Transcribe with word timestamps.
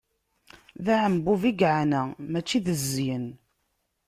D 0.85 0.87
aɛembub 0.93 1.41
i 1.49 1.51
yeɛna, 1.59 2.01
mačči 2.31 2.59
d 2.65 2.67
zzyen. 2.81 3.27